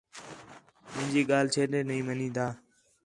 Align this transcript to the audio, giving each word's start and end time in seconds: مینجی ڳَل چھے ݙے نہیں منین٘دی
مینجی 0.93 1.21
ڳَل 1.29 1.45
چھے 1.53 1.63
ݙے 1.71 1.79
نہیں 1.87 2.05
منین٘دی 2.07 2.47